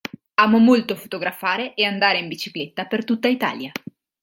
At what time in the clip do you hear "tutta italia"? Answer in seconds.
3.03-3.71